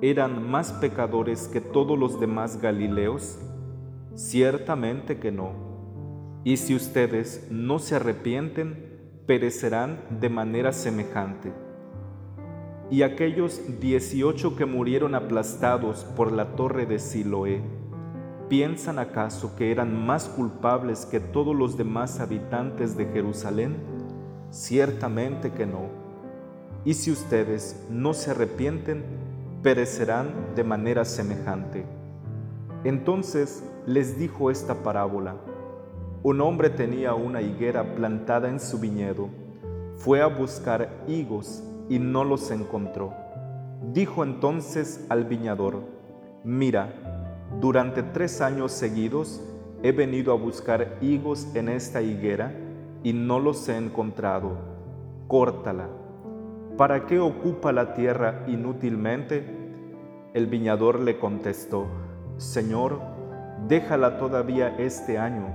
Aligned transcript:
eran 0.00 0.48
más 0.48 0.72
pecadores 0.72 1.48
que 1.48 1.60
todos 1.60 1.98
los 1.98 2.20
demás 2.20 2.60
Galileos? 2.60 3.38
Ciertamente 4.14 5.18
que 5.18 5.32
no. 5.32 5.52
Y 6.44 6.56
si 6.56 6.74
ustedes 6.74 7.48
no 7.50 7.78
se 7.78 7.96
arrepienten, 7.96 9.22
perecerán 9.26 10.00
de 10.20 10.28
manera 10.28 10.72
semejante. 10.72 11.52
Y 12.90 13.02
aquellos 13.02 13.60
dieciocho 13.80 14.56
que 14.56 14.64
murieron 14.64 15.14
aplastados 15.14 16.04
por 16.16 16.32
la 16.32 16.54
torre 16.54 16.86
de 16.86 16.98
Siloé, 16.98 17.60
¿piensan 18.48 18.98
acaso 18.98 19.56
que 19.56 19.72
eran 19.72 20.06
más 20.06 20.28
culpables 20.28 21.04
que 21.06 21.20
todos 21.20 21.54
los 21.54 21.76
demás 21.76 22.20
habitantes 22.20 22.96
de 22.96 23.06
Jerusalén? 23.06 23.76
Ciertamente 24.50 25.52
que 25.52 25.66
no. 25.66 25.90
Y 26.84 26.94
si 26.94 27.10
ustedes 27.10 27.84
no 27.90 28.14
se 28.14 28.30
arrepienten, 28.30 29.27
perecerán 29.62 30.54
de 30.54 30.64
manera 30.64 31.04
semejante. 31.04 31.84
Entonces 32.84 33.64
les 33.86 34.18
dijo 34.18 34.50
esta 34.50 34.82
parábola. 34.82 35.36
Un 36.22 36.40
hombre 36.40 36.70
tenía 36.70 37.14
una 37.14 37.42
higuera 37.42 37.94
plantada 37.94 38.48
en 38.48 38.60
su 38.60 38.78
viñedo. 38.78 39.28
Fue 39.96 40.22
a 40.22 40.26
buscar 40.26 41.04
higos 41.08 41.62
y 41.88 41.98
no 41.98 42.24
los 42.24 42.50
encontró. 42.50 43.12
Dijo 43.92 44.22
entonces 44.22 45.04
al 45.08 45.24
viñador, 45.24 45.80
mira, 46.44 46.92
durante 47.60 48.02
tres 48.02 48.40
años 48.40 48.72
seguidos 48.72 49.40
he 49.82 49.92
venido 49.92 50.32
a 50.32 50.36
buscar 50.36 50.98
higos 51.00 51.48
en 51.54 51.68
esta 51.68 52.02
higuera 52.02 52.52
y 53.02 53.12
no 53.12 53.38
los 53.40 53.68
he 53.68 53.76
encontrado. 53.76 54.52
Córtala 55.26 55.88
¿Para 56.78 57.06
qué 57.06 57.18
ocupa 57.18 57.72
la 57.72 57.92
tierra 57.92 58.44
inútilmente? 58.46 59.44
El 60.32 60.46
viñador 60.46 61.00
le 61.00 61.18
contestó, 61.18 61.88
Señor, 62.36 63.00
déjala 63.66 64.16
todavía 64.16 64.76
este 64.78 65.18
año, 65.18 65.48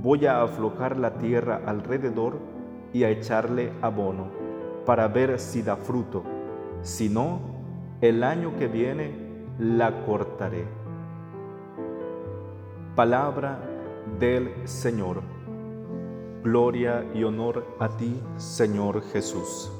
voy 0.00 0.26
a 0.26 0.40
aflojar 0.40 0.98
la 0.98 1.14
tierra 1.14 1.62
alrededor 1.66 2.38
y 2.92 3.02
a 3.02 3.10
echarle 3.10 3.72
abono, 3.82 4.28
para 4.86 5.08
ver 5.08 5.40
si 5.40 5.62
da 5.62 5.74
fruto, 5.74 6.22
si 6.82 7.08
no, 7.08 7.40
el 8.00 8.22
año 8.22 8.56
que 8.56 8.68
viene 8.68 9.16
la 9.58 10.04
cortaré. 10.06 10.64
Palabra 12.94 13.58
del 14.20 14.52
Señor. 14.68 15.22
Gloria 16.44 17.04
y 17.12 17.24
honor 17.24 17.66
a 17.80 17.88
ti, 17.96 18.22
Señor 18.36 19.02
Jesús. 19.12 19.72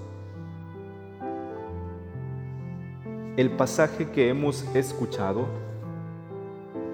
El 3.35 3.53
pasaje 3.53 4.11
que 4.11 4.29
hemos 4.29 4.63
escuchado 4.75 5.47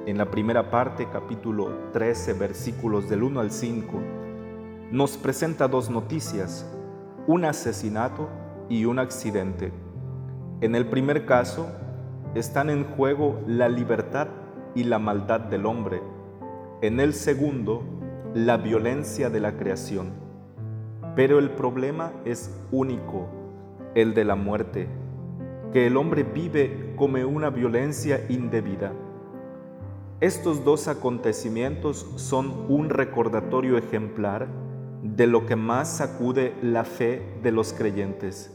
en 0.07 0.19
la 0.19 0.31
primera 0.31 0.71
parte, 0.71 1.09
capítulo 1.13 1.73
13, 1.93 2.35
versículos 2.35 3.09
del 3.09 3.25
1 3.25 3.41
al 3.41 3.51
5, 3.51 4.01
nos 4.93 5.17
presenta 5.17 5.67
dos 5.67 5.91
noticias, 5.91 6.65
un 7.27 7.45
asesinato 7.45 8.29
y 8.69 8.85
un 8.85 9.01
accidente. 9.01 9.73
En 10.61 10.77
el 10.77 10.87
primer 10.87 11.27
caso, 11.27 11.67
están 12.37 12.71
en 12.71 12.85
juego 12.85 13.41
la 13.49 13.69
libertad 13.69 14.29
y 14.77 14.85
la 14.85 15.01
maldad 15.01 15.41
del 15.41 15.67
hombre. 15.67 16.01
En 16.83 17.01
el 17.01 17.15
segundo, 17.15 17.83
la 18.33 18.59
violencia 18.59 19.29
de 19.29 19.41
la 19.41 19.57
creación. 19.57 20.13
Pero 21.17 21.41
el 21.41 21.51
problema 21.51 22.13
es 22.25 22.57
único, 22.71 23.27
el 23.97 24.15
de 24.15 24.25
la 24.25 24.37
muerte 24.37 24.87
que 25.73 25.87
el 25.87 25.97
hombre 25.97 26.23
vive 26.23 26.95
como 26.97 27.19
una 27.27 27.51
violencia 27.51 28.25
indebida. 28.29 28.93
Estos 30.21 30.65
dos 30.65 30.89
acontecimientos 30.89 32.07
son 32.17 32.67
un 32.69 32.89
recordatorio 32.91 33.77
ejemplar 33.77 34.49
de 35.03 35.27
lo 35.27 35.47
que 35.47 35.57
más 35.57 35.99
sacude 35.99 36.55
la 36.63 36.85
fe 36.85 37.23
de 37.43 37.53
los 37.53 37.73
creyentes. 37.73 38.55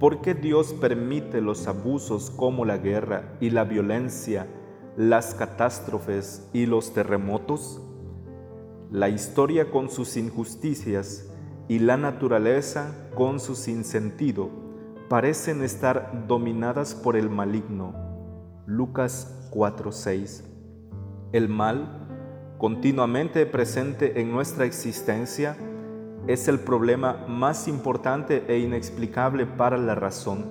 ¿Por 0.00 0.22
qué 0.22 0.34
Dios 0.34 0.72
permite 0.72 1.42
los 1.42 1.66
abusos 1.66 2.30
como 2.30 2.64
la 2.64 2.78
guerra 2.78 3.36
y 3.38 3.50
la 3.50 3.64
violencia, 3.64 4.46
las 4.96 5.34
catástrofes 5.34 6.48
y 6.54 6.64
los 6.64 6.94
terremotos? 6.94 7.82
La 8.90 9.10
historia 9.10 9.70
con 9.70 9.90
sus 9.90 10.16
injusticias 10.16 11.30
y 11.68 11.78
la 11.80 11.98
naturaleza 11.98 13.10
con 13.14 13.38
su 13.38 13.54
sinsentido 13.54 14.69
parecen 15.10 15.64
estar 15.64 16.28
dominadas 16.28 16.94
por 16.94 17.16
el 17.16 17.28
maligno. 17.28 17.92
Lucas 18.64 19.50
4:6. 19.50 20.44
El 21.32 21.48
mal, 21.48 22.06
continuamente 22.58 23.44
presente 23.44 24.20
en 24.20 24.30
nuestra 24.30 24.66
existencia, 24.66 25.56
es 26.28 26.46
el 26.46 26.60
problema 26.60 27.26
más 27.26 27.66
importante 27.66 28.44
e 28.46 28.60
inexplicable 28.60 29.46
para 29.46 29.78
la 29.78 29.96
razón. 29.96 30.44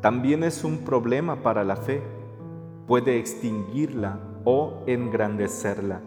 También 0.00 0.44
es 0.44 0.64
un 0.64 0.78
problema 0.78 1.42
para 1.42 1.62
la 1.62 1.76
fe. 1.76 2.02
Puede 2.86 3.18
extinguirla 3.18 4.18
o 4.46 4.82
engrandecerla. 4.86 6.00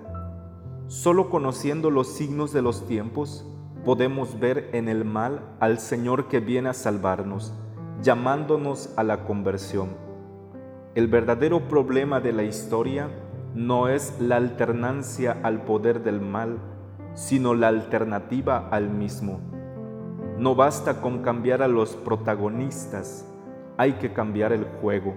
Solo 0.88 1.30
conociendo 1.30 1.92
los 1.92 2.08
signos 2.08 2.54
de 2.54 2.64
los 2.64 2.88
tiempos, 2.88 3.46
podemos 3.86 4.40
ver 4.40 4.70
en 4.74 4.88
el 4.88 5.06
mal 5.06 5.42
al 5.60 5.80
Señor 5.80 6.28
que 6.28 6.40
viene 6.40 6.70
a 6.70 6.74
salvarnos, 6.74 7.54
llamándonos 8.02 8.94
a 8.96 9.04
la 9.04 9.24
conversión. 9.24 9.90
El 10.94 11.08
verdadero 11.08 11.68
problema 11.68 12.20
de 12.20 12.32
la 12.32 12.44
historia 12.44 13.10
no 13.56 13.88
es 13.88 14.20
la 14.20 14.38
alternancia 14.38 15.40
al 15.42 15.64
poder 15.64 16.04
del 16.04 16.22
mal, 16.22 16.60
sino 17.16 17.56
la 17.56 17.70
alternativa 17.70 18.70
al 18.70 18.90
mismo. 18.90 19.40
No 20.38 20.54
basta 20.54 21.02
con 21.02 21.24
cambiar 21.24 21.64
a 21.64 21.68
los 21.68 21.96
protagonistas, 21.96 23.26
hay 23.78 23.94
que 23.94 24.14
cambiar 24.14 24.52
el 24.52 24.66
juego. 24.80 25.16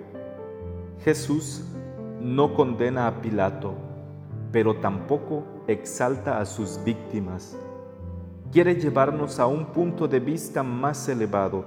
Jesús 1.01 1.67
no 2.21 2.55
condena 2.55 3.09
a 3.09 3.21
Pilato, 3.21 3.75
pero 4.53 4.77
tampoco 4.77 5.45
exalta 5.67 6.41
a 6.41 6.47
sus 6.47 6.83
víctimas 6.83 7.59
quiere 8.55 8.77
llevarnos 8.77 9.41
a 9.41 9.49
un 9.49 9.67
punto 9.67 10.07
de 10.07 10.21
vista 10.21 10.63
más 10.63 11.09
elevado. 11.09 11.65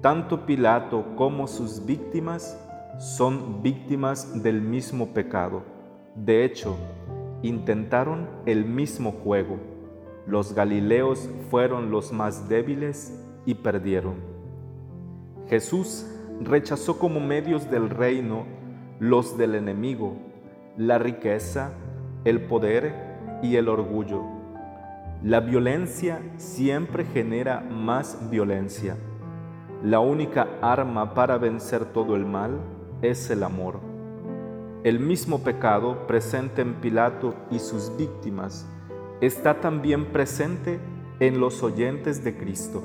Tanto 0.00 0.46
Pilato 0.46 1.04
como 1.16 1.48
sus 1.48 1.84
víctimas 1.84 2.56
son 3.00 3.60
víctimas 3.60 4.40
del 4.40 4.62
mismo 4.62 5.08
pecado. 5.08 5.64
De 6.14 6.44
hecho, 6.44 6.76
intentaron 7.42 8.28
el 8.46 8.64
mismo 8.64 9.10
juego. 9.10 9.58
Los 10.28 10.54
galileos 10.54 11.28
fueron 11.50 11.90
los 11.90 12.12
más 12.12 12.48
débiles 12.48 13.20
y 13.44 13.54
perdieron. 13.54 14.14
Jesús 15.48 16.06
rechazó 16.40 17.00
como 17.00 17.18
medios 17.18 17.68
del 17.68 17.90
reino 17.90 18.46
los 19.00 19.36
del 19.36 19.56
enemigo, 19.56 20.14
la 20.76 20.98
riqueza, 20.98 21.72
el 22.24 22.42
poder 22.42 22.94
y 23.42 23.56
el 23.56 23.68
orgullo 23.68 24.35
la 25.26 25.40
violencia 25.40 26.22
siempre 26.36 27.04
genera 27.04 27.60
más 27.60 28.30
violencia. 28.30 28.96
La 29.82 29.98
única 29.98 30.46
arma 30.62 31.14
para 31.14 31.36
vencer 31.36 31.86
todo 31.86 32.14
el 32.14 32.24
mal 32.24 32.60
es 33.02 33.28
el 33.30 33.42
amor. 33.42 33.80
El 34.84 35.00
mismo 35.00 35.42
pecado 35.42 36.06
presente 36.06 36.62
en 36.62 36.74
Pilato 36.74 37.34
y 37.50 37.58
sus 37.58 37.96
víctimas 37.96 38.68
está 39.20 39.60
también 39.60 40.12
presente 40.12 40.78
en 41.18 41.40
los 41.40 41.60
oyentes 41.64 42.22
de 42.22 42.36
Cristo. 42.36 42.84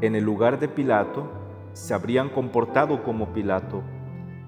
En 0.00 0.14
el 0.14 0.24
lugar 0.24 0.58
de 0.58 0.68
Pilato 0.68 1.30
se 1.74 1.92
habrían 1.92 2.30
comportado 2.30 3.02
como 3.02 3.34
Pilato. 3.34 3.82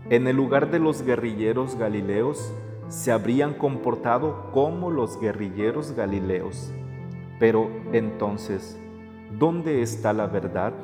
En 0.08 0.26
el 0.26 0.36
lugar 0.36 0.70
de 0.70 0.78
los 0.78 1.02
guerrilleros 1.02 1.76
galileos 1.76 2.54
se 2.92 3.10
habrían 3.10 3.54
comportado 3.54 4.50
como 4.52 4.90
los 4.90 5.18
guerrilleros 5.18 5.92
galileos. 5.92 6.70
Pero 7.40 7.70
entonces, 7.94 8.78
¿dónde 9.38 9.80
está 9.80 10.12
la 10.12 10.26
verdad? 10.26 10.74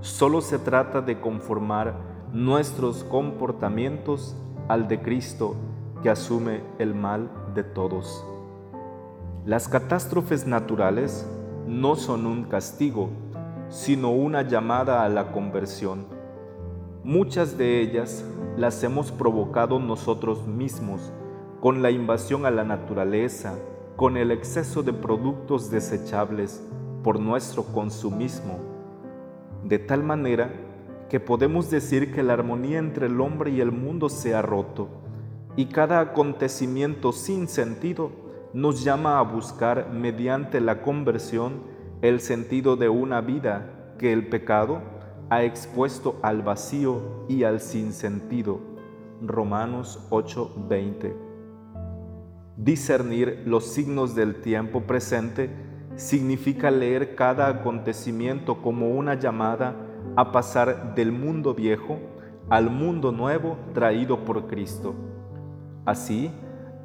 Solo 0.00 0.40
se 0.40 0.58
trata 0.58 1.00
de 1.00 1.20
conformar 1.20 1.94
nuestros 2.32 3.04
comportamientos 3.04 4.36
al 4.66 4.88
de 4.88 5.00
Cristo 5.00 5.54
que 6.02 6.10
asume 6.10 6.62
el 6.80 6.96
mal 6.96 7.30
de 7.54 7.62
todos. 7.62 8.26
Las 9.46 9.68
catástrofes 9.68 10.48
naturales 10.48 11.30
no 11.64 11.94
son 11.94 12.26
un 12.26 12.42
castigo, 12.42 13.08
sino 13.68 14.10
una 14.10 14.42
llamada 14.42 15.04
a 15.04 15.08
la 15.08 15.30
conversión. 15.30 16.06
Muchas 17.04 17.56
de 17.56 17.80
ellas 17.80 18.24
las 18.56 18.82
hemos 18.82 19.12
provocado 19.12 19.78
nosotros 19.78 20.44
mismos 20.48 21.12
con 21.60 21.82
la 21.82 21.90
invasión 21.90 22.46
a 22.46 22.50
la 22.50 22.64
naturaleza, 22.64 23.58
con 23.96 24.16
el 24.16 24.30
exceso 24.30 24.82
de 24.82 24.94
productos 24.94 25.70
desechables 25.70 26.66
por 27.02 27.20
nuestro 27.20 27.64
consumismo, 27.64 28.58
de 29.64 29.78
tal 29.78 30.02
manera 30.02 30.50
que 31.10 31.20
podemos 31.20 31.70
decir 31.70 32.12
que 32.12 32.22
la 32.22 32.32
armonía 32.32 32.78
entre 32.78 33.06
el 33.06 33.20
hombre 33.20 33.50
y 33.50 33.60
el 33.60 33.72
mundo 33.72 34.08
se 34.08 34.34
ha 34.34 34.40
roto 34.40 34.88
y 35.56 35.66
cada 35.66 36.00
acontecimiento 36.00 37.12
sin 37.12 37.46
sentido 37.46 38.10
nos 38.54 38.82
llama 38.82 39.18
a 39.18 39.22
buscar 39.22 39.90
mediante 39.92 40.60
la 40.60 40.80
conversión 40.82 41.60
el 42.00 42.20
sentido 42.20 42.76
de 42.76 42.88
una 42.88 43.20
vida 43.20 43.94
que 43.98 44.12
el 44.12 44.28
pecado 44.28 44.80
ha 45.28 45.44
expuesto 45.44 46.18
al 46.22 46.42
vacío 46.42 47.26
y 47.28 47.44
al 47.44 47.60
sinsentido. 47.60 48.60
Romanos 49.20 50.06
8:20. 50.10 51.29
Discernir 52.62 53.42
los 53.46 53.64
signos 53.64 54.14
del 54.14 54.42
tiempo 54.42 54.82
presente 54.82 55.48
significa 55.96 56.70
leer 56.70 57.14
cada 57.14 57.48
acontecimiento 57.48 58.60
como 58.60 58.90
una 58.90 59.14
llamada 59.14 59.76
a 60.14 60.30
pasar 60.30 60.94
del 60.94 61.10
mundo 61.10 61.54
viejo 61.54 61.98
al 62.50 62.68
mundo 62.68 63.12
nuevo 63.12 63.56
traído 63.72 64.26
por 64.26 64.46
Cristo. 64.46 64.94
Así, 65.86 66.30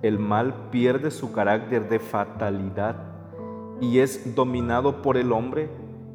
el 0.02 0.18
mal 0.18 0.70
pierde 0.72 1.12
su 1.12 1.34
carácter 1.34 1.90
de 1.90 2.00
fatalidad 2.00 2.96
y 3.82 4.00
es 4.00 4.34
dominado 4.34 5.02
por 5.02 5.18
el 5.18 5.34
hombre 5.34 5.70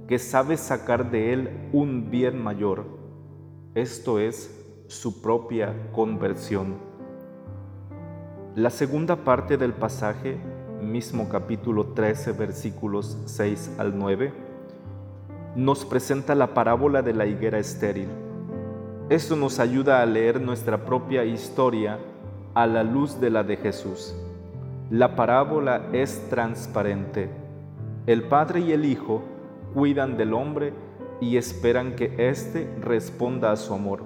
que 0.09 0.19
sabe 0.19 0.57
sacar 0.57 1.11
de 1.11 1.35
él 1.35 1.69
un 1.75 2.11
bien 2.11 2.43
mayor, 2.43 2.87
esto 3.75 4.19
es 4.21 4.57
su 4.87 5.21
propia 5.21 5.93
conversión. 5.93 6.90
La 8.57 8.71
segunda 8.71 9.15
parte 9.15 9.57
del 9.57 9.73
pasaje, 9.73 10.37
mismo 10.83 11.29
capítulo 11.29 11.93
13, 11.95 12.33
versículos 12.33 13.17
6 13.27 13.77
al 13.79 13.97
9, 13.97 14.33
nos 15.55 15.85
presenta 15.85 16.35
la 16.35 16.53
parábola 16.53 17.01
de 17.03 17.15
la 17.15 17.27
higuera 17.27 17.61
estéril. 17.61 18.09
Esto 19.09 19.37
nos 19.37 19.61
ayuda 19.61 20.03
a 20.03 20.07
leer 20.07 20.41
nuestra 20.41 20.85
propia 20.85 21.25
historia 21.25 22.01
a 22.53 22.67
la 22.67 22.83
luz 22.83 23.21
de 23.21 23.31
la 23.31 23.45
de 23.45 23.57
Jesús. 23.57 24.17
La 24.91 25.15
parábola 25.15 25.87
es 25.93 26.29
transparente. 26.29 27.31
El 28.07 28.25
Padre 28.25 28.63
y 28.63 28.73
el 28.73 28.85
Hijo 28.85 29.23
cuidan 29.75 30.17
del 30.17 30.35
hombre 30.35 30.73
y 31.21 31.37
esperan 31.37 31.95
que 31.95 32.17
éste 32.19 32.69
responda 32.81 33.53
a 33.53 33.57
su 33.57 33.73
amor. 33.73 34.03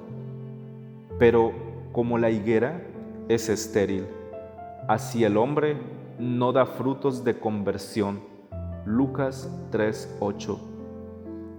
Pero 1.18 1.52
como 1.92 2.18
la 2.18 2.28
higuera 2.28 2.82
es 3.30 3.48
estéril, 3.48 4.04
así 4.88 5.24
el 5.24 5.36
hombre 5.36 5.76
no 6.18 6.52
da 6.52 6.66
frutos 6.66 7.24
de 7.24 7.38
conversión. 7.38 8.20
Lucas 8.84 9.50
3:8. 9.70 10.58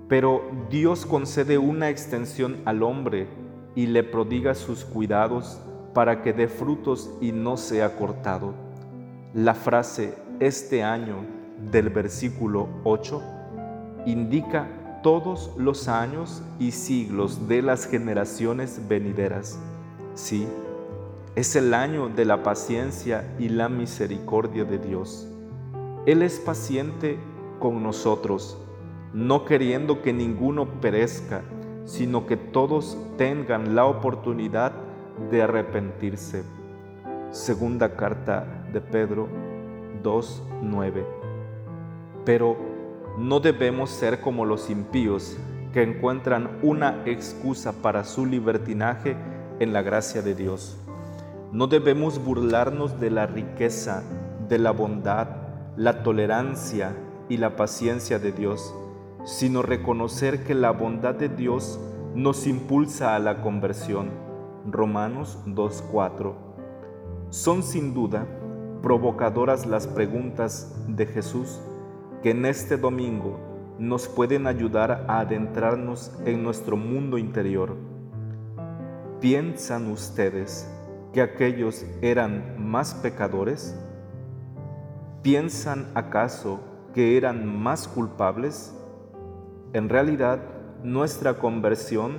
Pero 0.08 0.44
Dios 0.70 1.06
concede 1.06 1.58
una 1.58 1.90
extensión 1.90 2.58
al 2.66 2.84
hombre 2.84 3.28
y 3.76 3.88
le 3.88 4.04
prodiga 4.04 4.54
sus 4.54 4.86
cuidados 4.86 5.60
para 5.94 6.22
que 6.22 6.34
dé 6.34 6.48
frutos 6.48 7.10
y 7.22 7.32
no 7.32 7.58
sea 7.58 7.96
cortado. 7.96 8.54
La 9.34 9.54
frase 9.54 10.14
este 10.40 10.84
año 10.84 11.26
del 11.72 11.90
versículo 11.90 12.68
8 12.84 13.22
indica 14.06 15.00
todos 15.02 15.52
los 15.58 15.88
años 15.88 16.44
y 16.60 16.72
siglos 16.72 17.48
de 17.48 17.62
las 17.62 17.88
generaciones 17.88 18.82
venideras. 18.88 19.60
Sí, 20.14 20.48
es 21.36 21.58
el 21.58 21.74
año 21.74 22.08
de 22.08 22.24
la 22.24 22.44
paciencia 22.44 23.36
y 23.38 23.50
la 23.50 23.68
misericordia 23.68 24.64
de 24.64 24.78
Dios. 24.78 25.28
Él 26.06 26.22
es 26.22 26.40
paciente 26.40 27.20
con 27.60 27.84
nosotros, 27.84 28.58
no 29.14 29.44
queriendo 29.44 30.02
que 30.02 30.14
ninguno 30.14 30.66
perezca, 30.80 31.42
sino 31.84 32.26
que 32.26 32.38
todos 32.38 32.98
tengan 33.18 33.76
la 33.76 33.86
oportunidad 33.86 34.72
de 35.30 35.44
arrepentirse. 35.44 36.44
Segunda 37.32 37.96
carta 37.98 38.66
de 38.72 38.80
Pedro 38.80 39.28
2.9. 40.04 41.06
Pero 42.24 42.56
no 43.18 43.42
debemos 43.42 43.90
ser 43.90 44.22
como 44.22 44.46
los 44.46 44.70
impíos 44.70 45.38
que 45.74 45.84
encuentran 45.84 46.60
una 46.62 47.04
excusa 47.06 47.74
para 47.74 48.06
su 48.06 48.26
libertinaje 48.26 49.18
en 49.60 49.74
la 49.74 49.82
gracia 49.82 50.22
de 50.22 50.34
Dios. 50.34 50.78
No 51.52 51.68
debemos 51.68 52.24
burlarnos 52.24 53.00
de 53.00 53.12
la 53.12 53.28
riqueza, 53.28 54.04
de 54.50 54.60
la 54.60 54.72
bondad, 54.72 55.28
la 55.78 56.04
tolerancia 56.04 56.96
y 57.30 57.38
la 57.38 57.56
paciencia 57.56 58.20
de 58.20 58.32
Dios, 58.32 58.74
sino 59.26 59.62
reconocer 59.62 60.44
que 60.44 60.54
la 60.54 60.72
bondad 60.72 61.16
de 61.16 61.30
Dios 61.30 61.80
nos 62.14 62.48
impulsa 62.48 63.16
a 63.16 63.20
la 63.20 63.42
conversión 63.42 64.10
Romanos 64.66 65.40
2.4. 65.46 66.34
Son 67.30 67.64
sin 67.64 67.94
duda 67.94 68.26
provocadoras 68.82 69.66
las 69.66 69.88
preguntas 69.88 70.76
de 70.88 71.06
Jesús 71.06 71.60
que 72.24 72.32
en 72.32 72.46
este 72.46 72.78
domingo 72.78 73.40
nos 73.78 74.08
pueden 74.08 74.48
ayudar 74.48 75.06
a 75.08 75.20
adentrarnos 75.20 76.12
en 76.26 76.44
nuestro 76.44 76.78
mundo 76.78 77.18
interior. 77.18 77.76
¿Piensan 79.20 79.92
ustedes 79.92 80.72
que 81.16 81.22
aquellos 81.22 81.86
eran 82.02 82.56
más 82.58 82.94
pecadores? 82.94 83.74
¿Piensan 85.22 85.88
acaso 85.96 86.60
que 86.94 87.16
eran 87.16 87.48
más 87.48 87.88
culpables? 87.88 88.76
En 89.72 89.88
realidad, 89.88 90.42
nuestra 90.84 91.36
conversión 91.36 92.18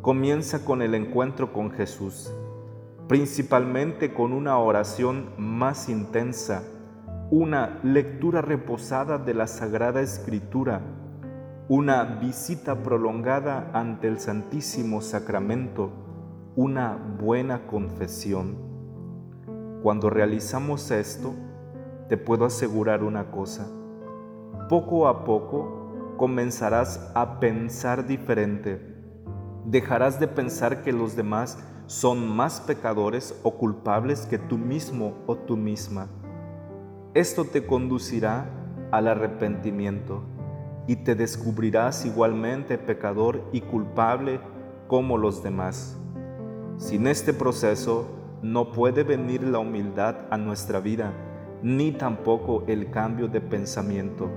comienza 0.00 0.64
con 0.64 0.82
el 0.82 0.96
encuentro 0.96 1.52
con 1.52 1.70
Jesús, 1.70 2.34
principalmente 3.06 4.12
con 4.12 4.32
una 4.32 4.58
oración 4.58 5.30
más 5.38 5.88
intensa, 5.88 6.64
una 7.30 7.78
lectura 7.84 8.42
reposada 8.42 9.18
de 9.18 9.34
la 9.34 9.46
Sagrada 9.46 10.00
Escritura, 10.00 10.80
una 11.68 12.02
visita 12.02 12.82
prolongada 12.82 13.70
ante 13.72 14.08
el 14.08 14.18
Santísimo 14.18 15.00
Sacramento, 15.00 16.11
una 16.56 16.96
buena 17.18 17.66
confesión. 17.66 18.56
Cuando 19.82 20.10
realizamos 20.10 20.90
esto, 20.90 21.34
te 22.08 22.16
puedo 22.16 22.44
asegurar 22.44 23.02
una 23.02 23.30
cosa, 23.30 23.66
poco 24.68 25.08
a 25.08 25.24
poco 25.24 26.14
comenzarás 26.16 27.10
a 27.14 27.40
pensar 27.40 28.06
diferente 28.06 28.92
dejarás 29.64 30.18
de 30.18 30.28
pensar 30.28 30.82
que 30.82 30.92
los 30.92 31.16
demás 31.16 31.58
son 31.86 32.28
más 32.28 32.60
pecadores 32.60 33.38
o 33.42 33.56
culpables 33.56 34.26
que 34.26 34.38
tú 34.38 34.58
mismo 34.58 35.14
o 35.26 35.36
tú 35.36 35.56
misma. 35.56 36.08
Esto 37.14 37.44
te 37.44 37.66
conducirá 37.66 38.46
al 38.90 39.08
arrepentimiento 39.08 40.22
y 40.86 40.96
te 40.96 41.14
descubrirás 41.14 42.04
igualmente 42.04 42.78
pecador 42.78 43.42
y 43.52 43.60
culpable 43.60 44.40
como 44.88 45.18
los 45.18 45.42
demás. 45.42 45.98
Sin 46.76 47.06
este 47.06 47.32
proceso 47.32 48.06
no 48.42 48.72
puede 48.72 49.04
venir 49.04 49.42
la 49.44 49.58
humildad 49.58 50.16
a 50.30 50.36
nuestra 50.36 50.80
vida, 50.80 51.12
ni 51.62 51.92
tampoco 51.92 52.64
el 52.66 52.90
cambio 52.90 53.28
de 53.28 53.40
pensamiento. 53.40 54.28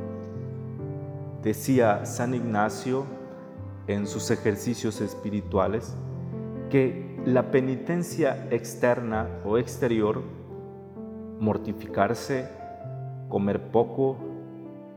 Decía 1.41 2.05
San 2.05 2.33
Ignacio 2.33 3.05
en 3.87 4.07
sus 4.07 4.31
ejercicios 4.31 5.01
espirituales 5.01 5.95
que 6.69 7.19
la 7.25 7.51
penitencia 7.51 8.47
externa 8.51 9.27
o 9.43 9.57
exterior, 9.57 10.21
mortificarse, 11.39 12.47
comer 13.29 13.71
poco, 13.71 14.17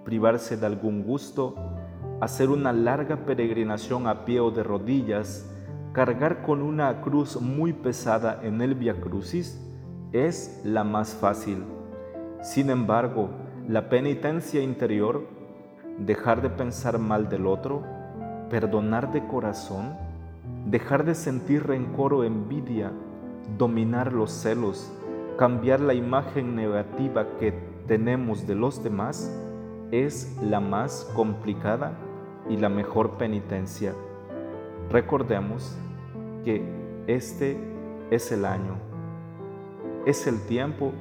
privarse 0.04 0.56
de 0.56 0.66
algún 0.66 1.02
gusto, 1.02 1.54
hacer 2.20 2.50
una 2.50 2.72
larga 2.72 3.24
peregrinación 3.24 4.06
a 4.06 4.24
pie 4.24 4.40
o 4.40 4.50
de 4.50 4.62
rodillas, 4.62 5.46
cargar 5.98 6.42
con 6.42 6.62
una 6.62 7.00
cruz 7.00 7.40
muy 7.40 7.72
pesada 7.72 8.38
en 8.44 8.60
el 8.60 8.76
Via 8.76 9.00
Crucis, 9.00 9.60
es 10.12 10.60
la 10.62 10.84
más 10.84 11.16
fácil. 11.16 11.64
Sin 12.40 12.70
embargo, 12.70 13.30
la 13.66 13.88
penitencia 13.88 14.62
interior, 14.62 15.26
dejar 15.98 16.40
de 16.40 16.50
pensar 16.50 17.00
mal 17.00 17.28
del 17.28 17.48
otro, 17.48 17.82
perdonar 18.48 19.10
de 19.10 19.26
corazón, 19.26 19.96
dejar 20.66 21.04
de 21.04 21.16
sentir 21.16 21.66
rencor 21.66 22.14
o 22.14 22.22
envidia, 22.22 22.92
dominar 23.58 24.12
los 24.12 24.30
celos, 24.30 24.92
cambiar 25.36 25.80
la 25.80 25.94
imagen 25.94 26.54
negativa 26.54 27.26
que 27.40 27.50
tenemos 27.88 28.46
de 28.46 28.54
los 28.54 28.84
demás, 28.84 29.36
es 29.90 30.38
la 30.44 30.60
más 30.60 31.10
complicada 31.16 31.98
y 32.48 32.56
la 32.56 32.68
mejor 32.68 33.18
penitencia. 33.18 33.94
Recordemos 34.90 35.76
que 36.44 36.62
este 37.06 37.56
es 38.10 38.32
el 38.32 38.44
año, 38.44 38.76
es 40.06 40.26
el 40.26 40.40
tiempo 40.46 40.92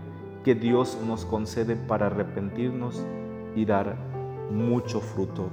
que 0.43 0.55
Dios 0.55 0.97
nos 1.05 1.25
concede 1.25 1.75
para 1.75 2.07
arrepentirnos 2.07 3.05
y 3.55 3.65
dar 3.65 3.97
mucho 4.51 5.01
fruto. 5.01 5.49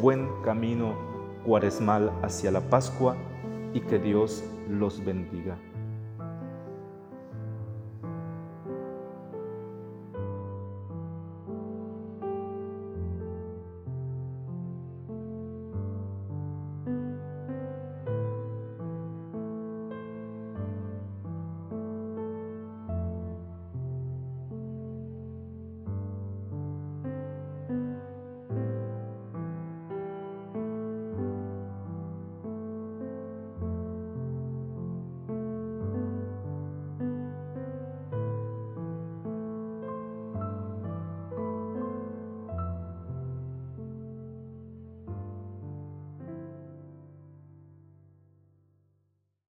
Buen 0.00 0.28
camino 0.44 0.94
cuaresmal 1.44 2.12
hacia 2.22 2.50
la 2.50 2.60
Pascua 2.60 3.16
y 3.74 3.80
que 3.80 3.98
Dios 3.98 4.44
los 4.68 5.04
bendiga. 5.04 5.58